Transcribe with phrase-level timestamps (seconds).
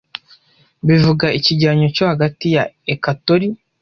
[0.87, 2.63] bivuga ikigereranyo cyo hagati ya
[2.93, 3.47] ecatori